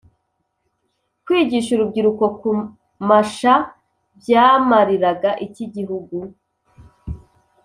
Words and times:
kwigisha 1.25 1.69
urubyiruko 1.75 2.23
kumasha 2.39 3.53
byamariraga 4.19 5.31
iki 5.45 5.61
igihugu? 5.67 6.17